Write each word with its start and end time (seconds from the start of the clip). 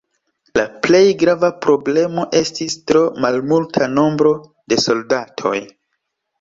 La 0.59 0.61
plej 0.87 1.01
grava 1.23 1.49
problemo 1.65 2.25
estis 2.41 2.77
tro 2.93 3.05
malmulta 3.27 3.93
nombro 4.01 4.35
de 4.75 4.83
soldatoj. 4.89 5.57